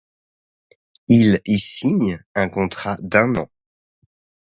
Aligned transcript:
Il 1.09 1.39
y 1.45 1.59
signe 1.59 2.23
un 2.33 2.49
contrat 2.49 2.95
d'un 3.01 3.35
an. 3.35 3.47